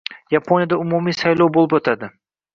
Yaponiyada 0.35 0.79
umumiy 0.85 1.17
saylov 1.19 1.53
bo‘lib 1.59 1.77
o‘tading 1.81 2.17